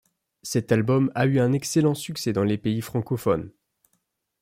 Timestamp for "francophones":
2.81-3.51